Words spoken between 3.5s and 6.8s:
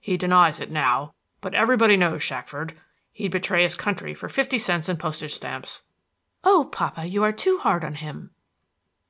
his country for fifty cents in postage stamps." "Oh,